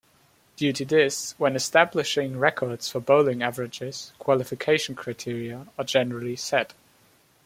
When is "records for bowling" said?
2.39-3.43